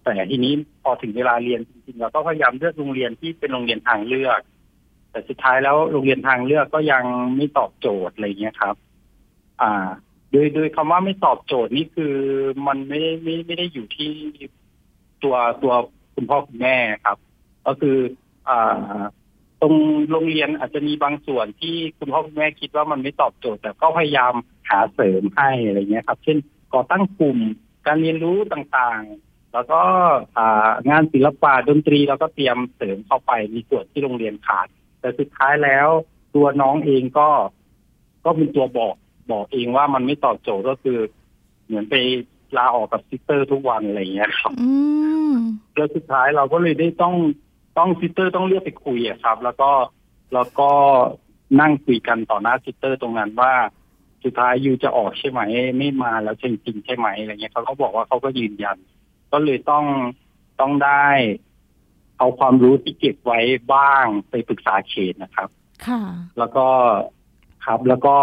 [0.04, 4.40] แต่ทีนี้พอถึงเวลาเรียนจริงๆเราก็พยายามเลือกโรงเรียนที่เป็นโรงเรียนทางเลือก
[5.12, 7.04] แต่สุดท้ายแล้วโรงเรียนทางเลือกก็ยัง
[7.36, 8.76] ไม่ตอบโจทย์อะไรเงี้ยครับ
[9.62, 9.88] อ่า
[10.32, 12.16] โดยโดยคำว่าไม่ตอบโจทย์นี่คือ
[12.68, 14.12] มันไม่ได้ไม่ไม่ได้อยู่ที่
[15.24, 15.74] ตัวตัว
[16.16, 17.18] คุณพ่อคุณแม่ครับ
[17.66, 17.98] ก็คือ
[18.50, 19.04] อ่า
[19.62, 19.76] ตรง
[20.12, 24.34] โรงเรียนอาจจะมีบางส่วนที่คุณพ่อคุณแม่คิดว่ามันไม่ตอบโจทย์ แต่ก็พยายาม
[24.70, 26.38] หาเสริมให้อะไรเงี้ยครับ เช่น
[26.74, 27.38] ก่อตั้งกลุ่ม
[27.88, 29.82] การเรียนรู้ต่างๆ แล้วก็
[30.38, 34.68] อ่างานศิลปะดนตรีเราก็เตรียมเสริมเข้าไปมีส่วนที่โรงเรียนขาด
[35.00, 35.88] แต่สุดท้ายแล้ว
[36.36, 37.30] ตัวน้องเองก็
[38.26, 38.96] ก็เป็นตัวบอก
[39.32, 41.00] บอกเองว่ามันไม่ตอบโจทย์ก็คือ
[41.66, 41.96] เหมือนไป
[42.58, 44.72] ลาออกกับซิสเตอร์ทุกวันอะไรเงี้ยครับอื
[45.32, 45.34] ม
[45.76, 47.16] แล้วสุดท้ายเราก็เลยได้ต้อง
[47.78, 49.72] ต้องซิสเตอร์ต้องเรียกไปคุยอะครับ แล้วก็
[50.34, 50.70] แล้วก็
[51.62, 53.54] นั่งคุยกันต่อหน้าซิสเตอร์ตรงนั้นว่า
[54.24, 55.42] สุดท้าย you จะออกใช่ไหม
[55.78, 58.78] ไม่มาแล้วจริงๆใช่ไหมอะไรเงี้ยเขาก็บอกว่าเขาก็ยืนยัน
[59.32, 59.86] ก็เลยต้อง
[60.60, 61.08] ต้องได้
[62.18, 63.40] เอาความรู้ที่เก็บไว้
[63.74, 65.50] บ้างไปปรึกษาเขตนะครับ
[65.88, 66.02] ค่ะ
[66.38, 66.68] แล้วก็
[67.66, 68.16] ครับแล้วก็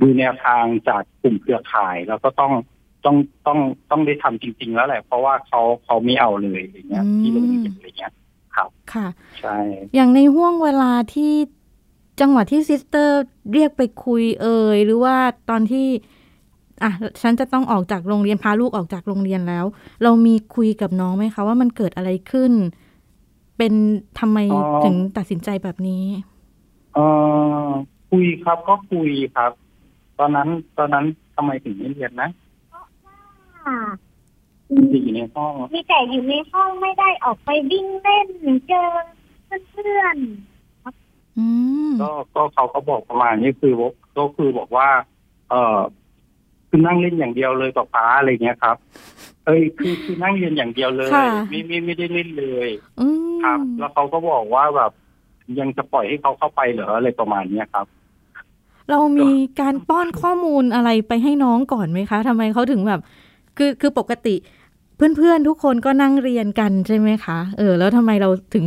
[0.00, 2.52] ดูแนวทางจากกลุ่มเครือข่าย แล้วก็ต้อง
[3.04, 3.58] ต้องต้อง
[3.90, 8.12] ต้องได้ทำจริง ๆ แล้วแหละ เพราะว่าเขาเขาไม่เอาเลยอย่างเงี้ยอืมที่โรงเรียนอะไรเงี้ย
[8.56, 9.06] ครับ ค่ะ
[9.40, 9.56] ใช่
[9.94, 11.32] อย่างในห่วงเวลาที่
[12.22, 15.16] จังหวะที่ซิสเตอร์เรียกไปคุยเอ่ยหรือว่า
[15.50, 15.86] ตอนที่
[16.82, 19.64] อะฉันจะต้องออกจากโรงเรียนพาลูกออกจากโรงเรียนแล้ว
[20.02, 22.52] เรามีคุยกับน้องไหมคะ ว่ามันเกิดอะไรขึ้น
[23.56, 23.72] เป็น
[24.18, 24.38] ทำไม
[24.84, 26.04] ถึงตัดสินใจแบบนี้
[26.94, 26.98] เอ
[27.64, 27.68] อ
[28.10, 29.52] คุยครับก็คุยครับ
[30.18, 31.04] ตอนนั้นตอนนั้น
[31.34, 32.28] ทำไมถึงไม่เรียนนะ
[33.64, 33.78] ค่ะ
[34.92, 38.28] ติดอยู่ในห้องมีแต่อยู่ในห้องไม่ได้ออกไปวิ่งเล่น
[38.66, 38.82] เจอ
[39.72, 40.51] เพื่อนอืม
[42.00, 44.88] ก็ก็เขาก็บอกประมาณนี้คือว่าก็คือบอกว่า
[45.50, 45.78] เออ
[46.68, 48.76] คือนั่งเล่นอย่างเดียวเลยกับป้าอะไรเงี้ยครับ
[49.46, 52.68] เอ้ยคือคือนั่งเรียนอย่างเดียวเลยค่ะไม่ไม่ไม่ได้เล่นเลย
[53.00, 54.92] อืมครับ แล้วเขาก็บอกว่าแบบ
[55.60, 57.86] ยังจะปล่อยให้เขาเข้าไปเหรออะไรประมาณเนี้ยครับ
[58.90, 63.00] เรามีการป้อนข้อมูลอะไรไปให้น้องก่อนไหมคะทำไมเขาถึงแบบ
[63.56, 64.34] คือคือปกติ
[64.96, 68.66] เพื่อนๆทุกคนก็นั่งเรียนกันใช่ไหมคะ เออ แล้วทำไมเราถึง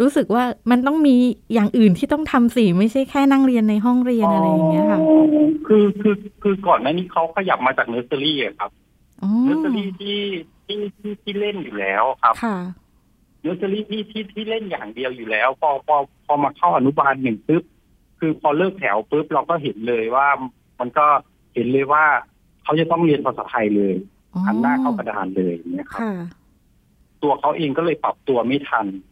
[0.00, 1.16] รู้สึกว่ามันต้องมี
[1.54, 5.00] อย่างอื่นที่ต้องทำสิไม่ใช่แค่นั่งเรียนในห้องเรียนอะไรอย่างเงี้ยค่ะ
[5.66, 8.70] คือคือคือก่อนหน้านี้เขาขยับมาจากเนอร์เซอรี่อะครับ
[9.22, 10.18] อ๋อเนอร์เซอรี่ที่
[10.66, 12.58] ที่ที่ที่เล่นอยู่แล้วครับค่ะ
[13.42, 17.64] เนอร์เซอรี่ที่ที่ที่เล่นอย่างเดียวอยู่แล้ว พอพอพอมาเข้าอนุบาลหนึ่งปุ๊บ
[18.18, 20.28] คือพอเลิกแถวปุ๊บเราก็เห็นเลยว่า
[20.80, 21.06] มันก็
[21.54, 22.04] เห็นเลยว่า
[22.62, 23.94] เขาจะต้องเรียนภาษาไทยเลย
[24.32, 26.14] อ๋อหันหน้าเข้ากระดานเลยอย่างเงี้ยครับค่ะ
[27.22, 29.11] ตัวเขาเองก็เลยปรับตัวไม่ทันอ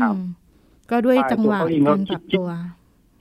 [0.00, 0.20] ครับม
[0.90, 2.48] ก็ด้วยใช่จังหวะตัวเขาเองก็การปรับคิดตัว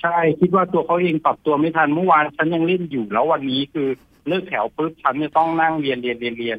[0.01, 3.87] ใช่คิดว่าตัวเขาเองปรับตัวไม่ทันเมื่อวานฉันยังเล่นอยู่ แล้ววันนี้คือ
[4.27, 6.57] เลิกแถวปุ๊บฉันจะต้องนั่งเรียนเรียนเรียนเรียน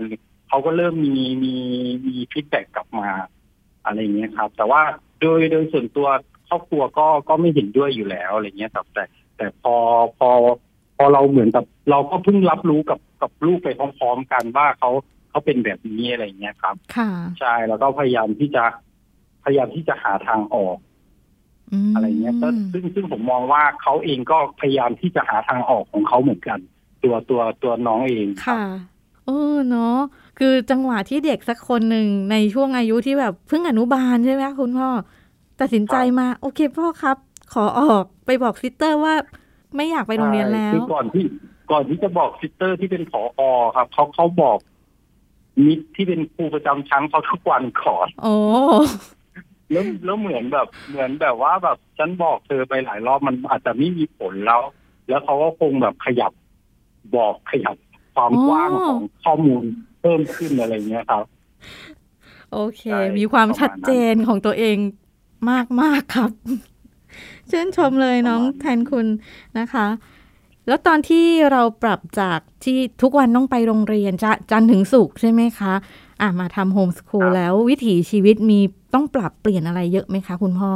[0.48, 1.55] เขาก็เริ่มมีมี
[2.07, 3.09] มีฟีดแบ็กกลับมา
[3.85, 4.83] อะไรเงี้ยครับ แต่ว่า
[5.20, 6.09] โดยโดยส่วนตัว
[6.48, 9.05] ครอบครัวก็ก็ไม่เห็นด้วยอยู่แล้วอะไรเงี้ยครับแต่
[9.37, 9.74] แต่พอ
[10.18, 10.31] พอ
[10.96, 14.90] พอเราเหมือนกับเราก็เพิ่งรับรู้กับกับลูกไปพร้อม ๆ กันว่าเขา
[15.31, 18.64] เขาเป็นแบบนี้อะไรเงี้ยครับ ค่ะ ใช่แล้วก็พยายามที่จะ
[19.44, 20.76] พยายามที่จะหาทางออก
[21.90, 26.59] มอะไรเงี้ยก็ซึ่งซึ่งผมมองว่าเขาเองก็พยายามที่จะหาทางออกของเขาเหมือนกัน
[27.05, 28.62] ตัวตัวตัวน้องเองค่ะ
[29.26, 29.96] เออเนาะ
[30.38, 34.88] คือจังหวะที่เด็กสักคนหนึ่งในช่วงอายุที่แบบเพิ่งอนุบาลใช่ไหมคะคุณพ่อ
[35.61, 37.16] ตัดสินใจมา โอเคพ่อครับ
[37.52, 39.14] ขอออกไปบอกซิสเตอร์ว่า
[39.76, 41.24] ไม่อยากไปโรงเรียนแล้ว คือก่อนที่
[41.70, 44.59] ก่อนที่จะบอกซิสเตอร์ที่เป็นผออครับเขาเขาบอก
[45.66, 48.35] มิตรที่เป็นครูประจำชั้นเขาทุกวันก่อนโอ้
[49.72, 54.62] แล้วแล้วเหมือนแบบเหมือนแบบว่าแบบฉันบอกเธอไปหลายรอบมันอาจจะไม่มีผลแล้ว
[55.08, 56.32] แล้วเขาก็คงแบบขยับ
[57.16, 57.76] บอกขยับ
[58.14, 59.62] ความกว้างของข้อมูล
[60.00, 61.24] เพิ่มขึ้นอะไรเงี้ยครับ
[62.52, 64.76] โอเคใช่มีความประมาณชัดเจนของตัวเอง
[65.50, 66.30] มากมากๆครับ
[67.50, 69.06] ชื่นชมเลยน้องประมาณนั้นแทนคุณ
[69.58, 69.87] นะคะ
[70.66, 75.74] แล้วตอนที่เราปรับจากที่ทุกวันต้องไปโรงเรียนจะจันทร์ถึงศุกร์ใช่ไหมคะ
[76.22, 78.58] อะมาทำโฮมสคูลแล้ววิถีชีวิตมี
[78.94, 80.72] ต้องปรับเปลี่ยนอะไรเยอะไหมคะคุณพ่อ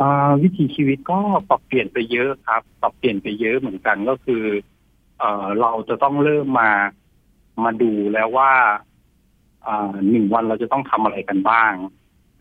[0.00, 4.44] อ่าวิถีชีวิตก็ปรับเปลี่ยนไปเยอะครับ ปรับเปลี่ยนไปเยอะเหมือนกันก็คือ
[5.18, 6.70] เอ่อเราจะต้องเริ่มมา
[7.64, 8.52] มาดูแล้วว่า
[9.66, 11.72] อ่าหนึ่งวันเราจะต้องทำอะไรกันบ้าง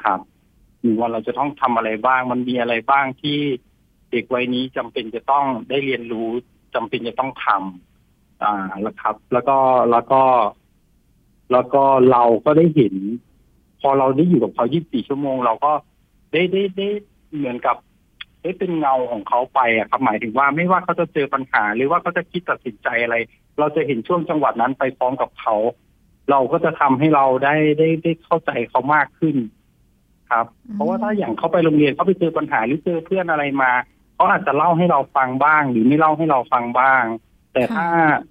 [0.03, 0.19] ครับ
[0.81, 3.39] หนึ่งวันเราจะต้องทำอะไรบ้าง มันมีอะไรบ้างที่
[4.11, 6.29] เด็กวัยนี้จำเป็นจะต้องได้เรียนรู้
[6.75, 9.57] จำเป็นจะต้องทำอ่าแล้วครับ แล้วก็
[9.91, 10.21] แล้วก็
[11.51, 12.95] แล้วก็เราก็ได้เห็น
[13.81, 15.71] พอเราได้อยู่กับเขา 24 ชั่วโมง เราก็
[16.31, 16.89] ได้ได้ได้
[17.35, 17.75] เหมือนกับ
[18.41, 23.15] ได้เป็นเงาของเขาไปอะครับหมายถึงว่าไม่ว่าเขาจะเจอปัญหา หรือว่าเขาจะคิดตัดสินใจอะไร
[23.59, 25.55] เราจะเห็นช่วงจังหวัดนั้นไปพร้อมกับเขา
[26.31, 29.35] เราก็จะทำให้เราได้ได้ได้เข้าใจเขามากขึ้น
[30.31, 33.71] ครับ เพราะว่าถ้าอย่างเขาไปโรงเรียนเขาไปเจอปัญหาหรือเจอเพื่อนอะไรมา
[34.15, 37.03] เขาอาจจะเล่าให้เราฟังบ้าง หรือไม่เล่าให้เราฟังบ้าง
[37.55, 37.87] แต่ถ้า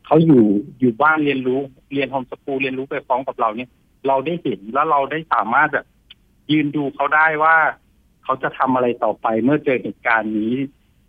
[0.06, 0.44] เขาอยู่
[0.80, 1.60] อยู่บ้านเรียนรู้
[1.92, 3.70] เรียนโฮมสกูลเรียนรู้ไปพร้อมกับเราเนี่ย
[4.08, 5.86] เราได้เห็นแล้วเราได้สามารถแบบ
[6.52, 7.56] ยืนดูเขาได้ว่า
[8.24, 10.52] เขาจะทำอะไรต่อไปเมื่อเจอเหตุการณ์นี้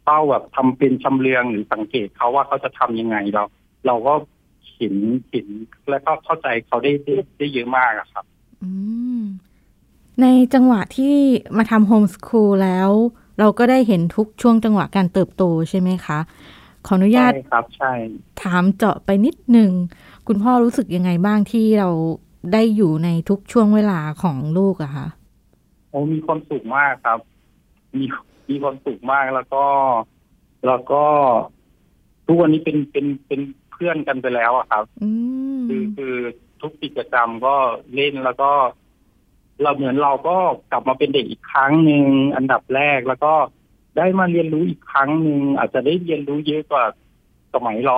[0.06, 3.44] เป้าแบบทำเป็นชำเลืองหรือสังเกตเขาว่าเขาจะทำยังไงเรา
[3.88, 4.14] เราก็
[4.76, 4.96] เห็น
[5.30, 5.48] เห็น
[5.90, 8.26] แล้วก็เข้าใจเขาได้ได้ได้เยอะมากอะครับ
[8.64, 8.70] อื
[9.20, 9.22] ม
[10.22, 11.16] ในจังหวะที่
[11.58, 12.90] มาทำโฮมสคูลแล้ว
[13.40, 16.20] เราก็ได้เห็นทุกช่วงจังหวะการเติบโตใช่ไหมคะ
[16.86, 17.94] ขออนุญาตใช่ครับใช่
[18.42, 19.72] ถามเจาะไปนิดหนึ่ง
[20.28, 21.90] คุณพ่อรู้สึกยังไงบ้างที่เรา
[22.54, 25.08] ได้อยู่ในทุกช่วงเวลาของลูกอะคะ
[25.90, 27.20] โอ้มีความสุขมากครับ
[27.98, 28.06] มี
[28.50, 29.66] มีความสุขมากแล้วก็
[30.68, 31.04] แล้วก็
[32.26, 35.10] ทุกวันนี้เป็นเป็นเป็นเพื่อนกันไปแล้วอะครับอื
[35.58, 36.16] มคือคือ
[36.62, 37.56] ทุกกิจกรรมก็
[37.96, 38.52] เล่นแล้วก็
[39.62, 40.38] เราเหมือนเราก็
[40.72, 42.04] กลับมาเป็นเด็กอีกครั้งหนึ่ง
[42.36, 43.34] อันดับแรกแล้วก็
[43.98, 46.84] ได้มาเรียนรู้อีกครั้งหนึ่งอาจจะได้เรียนรู้เยอะกว่า
[47.54, 47.98] สมัยเรา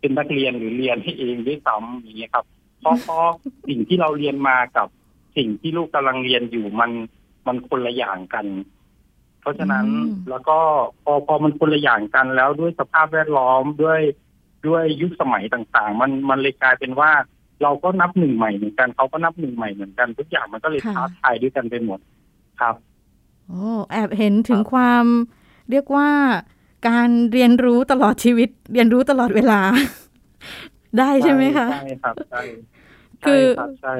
[0.00, 2.44] เป็นนักเรียนหรือเรียนให้เองด้วยซ้ำอย่างนี้ยครับ
[2.80, 3.26] เพราะเพราะ
[3.68, 4.88] สิ่งที่เราเรียนมากับ
[5.36, 6.90] สิ่งที่ลูกกำลังเรียนอยู่มัน
[7.46, 8.46] มันคนละอย่างกัน
[9.40, 10.58] เพราะฉะนั้นอืมแล้วก็
[11.04, 14.00] พอพอมันคนละอย่างกันแล้วด้วยสภาพแวดล้อมด้วย
[14.66, 17.10] ด้วยยุคสมัยต่างๆ มันมันเลยกลายเป็นว่า
[17.62, 22.00] เราก็นับหนึ่งใหม่เหมือนกันเขาก็นับหนึ่งใหม่เหมือนกัน ทุกอย่างมันก็เลยค่ะท้าทายด้วยกันไปหมด
[22.60, 22.74] ครับ
[23.52, 25.04] โอ้แอบเห็นถึงครับความ
[25.70, 26.10] เรียกว่า
[26.88, 29.60] การเรียนรู้ตลอดชีวิต เรียนรู้ตลอดเวลา
[30.98, 32.42] ได้ใช่ไหมคะใช่ครับใช่
[33.24, 33.94] คือใช่ครับใช่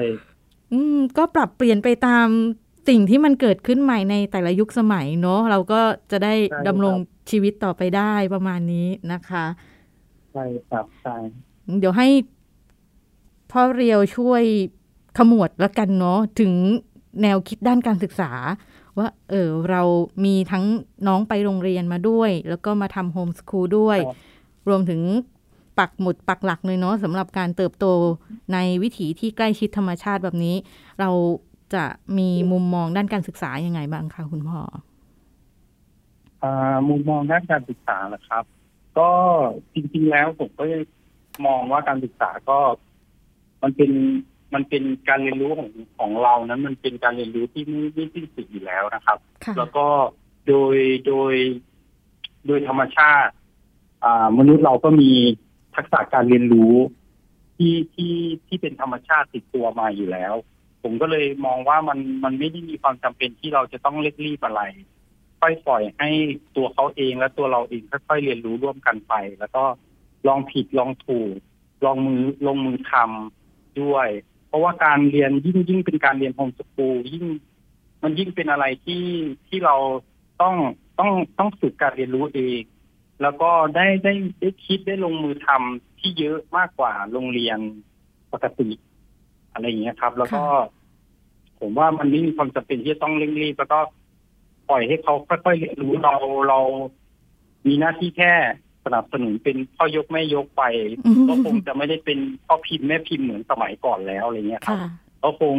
[0.73, 2.27] อืมก็ปรับเปลี่ยนไปตาม
[2.89, 6.33] สิ่งที่มันเกิดขึ้นใหม่ในแต่ละยุคสมัยเนอะเราก็จะได้
[6.67, 6.95] ดำรง
[7.29, 9.45] ชีวิตต่อไปได้ประมาณนี้นะคะ
[10.33, 11.15] ใช่ครับใช่
[11.79, 12.07] เดี๋ยวให้
[13.51, 14.43] พ่อเรียวช่วย
[15.17, 16.53] ขมวดแล้วกันเนาะถึง
[17.21, 18.31] แนวคิดด้านการศึกษา
[18.97, 19.81] ว่าเออเรา
[20.25, 20.63] มีทั้ง
[21.07, 23.99] น้องไปโรงเรียนมาด้วย แล้วก็มาทำโฮมสคูลด้วย
[24.69, 25.01] รวมถึง
[25.79, 27.85] ปักหมุดปักหลักเลยเนาะสำหรับการเติบโต
[28.53, 30.55] ในวิถีที่ใกล้ชิดธรรมชาติแบบนี้
[30.99, 31.09] เรา
[31.73, 31.83] จะ
[32.17, 34.59] มีมุมมองด้านการศึกษายังไงบ้างคะคุณพ่อ
[36.43, 38.43] อ่ามุมมองด้านการศึกษาเหรอครับ
[38.99, 39.11] ก็
[39.73, 40.63] จริงๆแล้วผมก็
[41.45, 42.59] มองว่าการศึกษาก็
[43.61, 43.91] มันเป็น
[44.53, 49.87] มันเป็นการเรียนรู้ของของเรานั้น มันเป็นการเรียนรู้ที่ไม่ไม่สิ้นสุดอยู่แล้วนะครับค่ะแล้วก็
[50.47, 50.75] โดย
[51.07, 51.33] โดย
[52.47, 53.31] โดยธรรมชาติ
[54.03, 55.11] อ่ามนุษย์เราก็มี
[55.75, 56.73] ทักษะการเรียนรู้
[57.55, 58.15] ที่ที่
[58.47, 60.33] ที่เป็นธรรมชาติติดตัวมาอยู่แล้ว
[60.83, 64.61] ผมก็เลยมองว่ามันมันไม่ได้มีความจำเป็นที่เราจะต้องเร่งรีบอะไร
[65.39, 66.09] ค่อยปล่อยให้
[66.55, 69.63] ตัวเขาเองและตัวเราเองค่อยๆเรียนรู้ร่วมกันไป แล้วก็
[70.27, 71.35] ลองผิดลองถูก
[71.85, 74.07] ลองมือลงมือทำด้วย
[74.53, 77.25] เพราะว่าการเรียนยิ่งยิ่งเป็นการเรียนโฮมสกูลยิ่ง
[78.03, 79.05] มันยิ่งเป็นอะไรที่
[79.47, 79.75] ที่เรา
[80.41, 80.55] ต้อง
[80.99, 82.61] ต้องต้องฝึกการเรียนรู้เอง
[83.21, 87.59] แล้วก็ได้ได้ได้คิดได้ลงมือทำที่เยอะมากกว่าโรงเรียน
[88.33, 88.69] ปกติ
[89.53, 90.43] อะไรอย่างเงี้ยครับ แล้วก็
[91.59, 93.79] ผมว่ามันไม่มีความจำเป็นที่จะต้องเร่งรีบแล้วก็
[94.69, 96.15] ปล่อยให้เขาค่อยๆเรียนรู้เรา
[96.49, 96.59] เรา
[97.67, 98.33] มีหน้าที่แค่
[98.85, 100.63] สนับสนุนเป็นพ่อยกแม่ยกไป
[101.05, 104.89] อืมก็คงจะไม่ได้เป็นพ่อพิมพ์แม่พิมพ์เหมือนสมัยก่อนแล้วอะไรเงี้ยครับค่ะ
[105.23, 105.55] ก็คง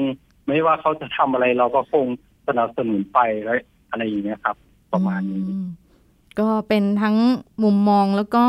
[0.46, 2.06] ไม่ว่าเขาจะทำอะไรเราก็คง
[2.48, 3.58] สนับสนุนไปแล้ว
[3.90, 4.56] อะไรอย่างเงี้ยครับ
[4.92, 5.68] ประมาณนี้อืม
[6.40, 7.16] ก็เป็นทั้ง
[7.62, 8.44] มุมมองแล้วก็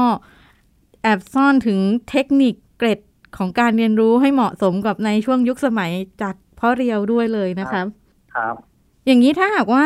[1.01, 2.99] แอบซ่อนถึงเทคนิคเกร็ด
[3.37, 7.81] ของการเรียนรู้ให้เหมาะสมกับในช่วงยุคสมัยจากพ่อเรียวด้วยเลยนะคะ
[8.35, 8.55] ครับ
[9.05, 9.85] อย่างนี้ถ้าหากว่า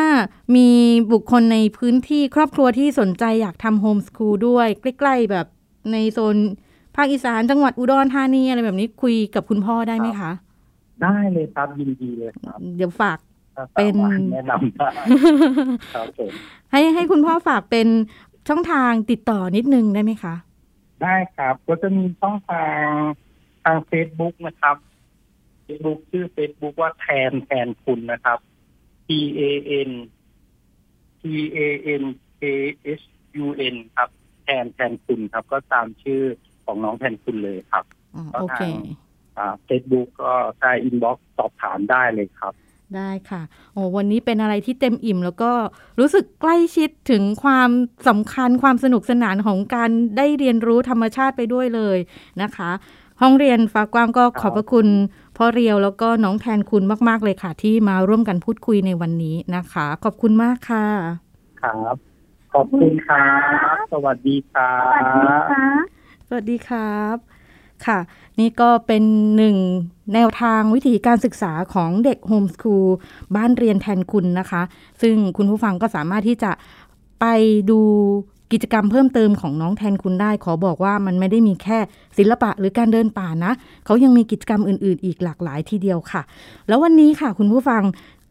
[0.56, 0.68] มี
[1.12, 5.46] บุคคลในพื้นที่ครอบครัวที่สนใจอยากทำโฮมสคูลด้วย ใกล้ๆแบบ
[5.92, 6.36] ในโซน
[6.96, 10.32] ภาคอีสานจังหวัดอุดรธานีอะไรแบบนี้คุยกับคุณพ่อได้ไหมคะ
[11.02, 13.18] ได้เลยครับยินดีเลยครับ เดี๋ยวฝาก
[13.56, 14.88] ถ้าเป็นสามารถแนะนำได้
[15.94, 16.30] ครับผม
[16.70, 17.88] ให้ให้คุณพ่อฝากเป็น
[18.48, 20.34] ช่องทางติดต่อนิดนึงได้ไหมคะ
[21.02, 22.84] ได้ครับ ก็จะมีช่องทาง
[23.64, 24.76] ทาง Facebook นะครับ
[25.66, 28.38] Facebook ชื่อ Facebook ว่าแทนแทนคุณนะครับ
[29.10, 29.42] T A
[29.88, 29.90] N
[31.20, 31.22] T
[31.56, 31.58] A
[32.00, 32.02] N
[32.40, 32.42] K
[33.00, 33.06] H
[33.44, 34.08] U N ครับ
[34.44, 36.22] แทนแทนคุณครับ ก็ตามชื่อ
[36.64, 38.74] ของน้องแทนคุณเลยครับอ๋อก็โอเคทาง
[39.38, 42.54] อ่า Facebook ก็ใช้อินบ็อกซ์สอบถามได้เลยครับ
[42.96, 43.42] ได้ค่ะ
[43.72, 45.52] โอ้วันนี้เป็นอะไรที่เต็มอิ่ม แล้วก็
[45.98, 47.70] รู้สึกใกล้ชิดถึงความ
[48.08, 51.98] สำคัญความสนุกสนานของการได้เรียนรู้ธรรมชาติไปด้วยเลย
[52.42, 52.70] นะคะ
[53.22, 54.86] ห้องเรียนฟ้ากว้างก็ขอบพระคุณ
[55.36, 60.86] พ่อเรียวแล้วก็น้องแทนคุณมาก ๆ เลยค่ะ ที่มาร่วมกันพูดคุยในวันนี้นะคะ ขอบคุณมากค่ะ
[61.62, 61.96] ครับ
[62.52, 63.24] ขอบคุณครั
[63.74, 65.66] บ สวัสดีครัสวัสดีบค่ะ
[66.28, 67.16] สวัสดีครับ
[67.86, 67.98] ค่ะ
[68.40, 69.02] นี่ก็เป็น
[69.36, 69.56] หนึ่ง
[70.14, 72.88] แนวทางวิธีการศึกษาของเด็กโฮมสคูล
[73.36, 74.62] บ้านเรียนแทนคุณนะคะ
[75.02, 76.52] ซึ่งคุณผู้ฟังก็สามารถที่จะ
[77.20, 77.26] ไป
[77.70, 77.80] ดู
[78.52, 81.78] กิจกรรมเพิ่มเติมของน้องแทนคุณได้ ขอบอกว่ามันไม่ได้มีแค่
[82.18, 83.52] ศิลปะหรือการเดินป่านะ
[83.84, 86.22] เขายังมีกิจกรรมอื่น ๆ อีกหลากหลายทีเดียวค่ะ
[86.68, 87.82] แล้ววันนี้ค่ะ คุณผู้ฟัง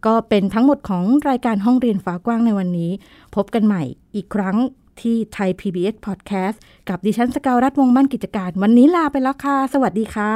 [0.05, 2.91] ก็เป็นทั้งหมดของรายการห้องเรียนฟ้ากว้างในวันนี้
[3.35, 3.83] พบกันใหม่
[4.15, 4.57] อีกครั้ง
[5.01, 6.57] ที่ไทย PBS Podcast
[6.89, 10.33] กับดิฉันสกาวรัฐวงมั่นกิจการ วันนี้ลาไปแล้วค่ะ สวัสดีค่ะ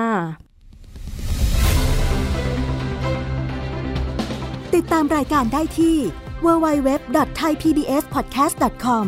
[4.76, 5.98] ติดตามรายการได้ที่
[6.46, 9.08] www.thaipbspodcast.com